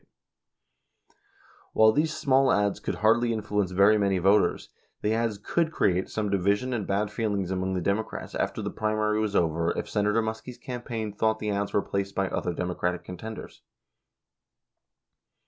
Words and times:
174 1.73 1.79
While 1.79 1.91
these 1.91 2.17
small 2.17 2.51
ads 2.51 2.79
could 2.79 2.95
hardly 3.05 3.31
influence 3.31 3.69
very 3.69 3.99
many 3.99 4.17
voters, 4.17 4.69
the 5.03 5.13
ads 5.13 5.37
could 5.37 5.71
create 5.71 6.09
some 6.09 6.31
division 6.31 6.73
and 6.73 6.87
bad 6.87 7.11
feelings 7.11 7.51
among 7.51 7.75
the 7.75 7.81
Democrats 7.81 8.33
after 8.33 8.63
the 8.63 8.71
primary 8.71 9.19
was 9.19 9.35
over 9.35 9.77
if 9.77 9.87
Senator 9.87 10.23
Muskie's 10.23 10.57
campaign 10.57 11.13
thought 11.13 11.37
the 11.37 11.51
ads 11.51 11.71
were 11.71 11.83
placed 11.83 12.15
by 12.15 12.29
other 12.29 12.51
Democratic 12.51 13.03
contenders. 13.03 13.61